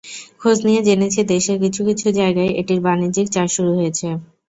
[0.41, 4.07] খোঁজ নিয়ে জেনেছি, দেশের কিছু কিছু জায়গায় এটির বাণিজ্যিক চাষ শুরু হয়েছে।